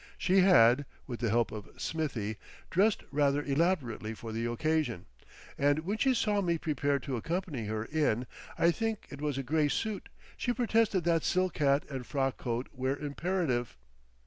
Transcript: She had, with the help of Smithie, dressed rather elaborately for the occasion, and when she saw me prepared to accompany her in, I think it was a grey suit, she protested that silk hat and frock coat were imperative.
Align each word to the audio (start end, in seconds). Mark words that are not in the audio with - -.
She 0.17 0.37
had, 0.39 0.87
with 1.05 1.19
the 1.19 1.29
help 1.29 1.51
of 1.51 1.69
Smithie, 1.79 2.37
dressed 2.71 3.03
rather 3.11 3.43
elaborately 3.43 4.15
for 4.15 4.31
the 4.31 4.47
occasion, 4.47 5.05
and 5.59 5.77
when 5.85 5.99
she 5.99 6.15
saw 6.15 6.41
me 6.41 6.57
prepared 6.57 7.03
to 7.03 7.17
accompany 7.17 7.67
her 7.67 7.85
in, 7.85 8.25
I 8.57 8.71
think 8.71 9.05
it 9.11 9.21
was 9.21 9.37
a 9.37 9.43
grey 9.43 9.67
suit, 9.67 10.09
she 10.35 10.53
protested 10.53 11.03
that 11.03 11.23
silk 11.23 11.57
hat 11.59 11.85
and 11.87 12.03
frock 12.03 12.37
coat 12.37 12.67
were 12.73 12.97
imperative. 12.97 13.77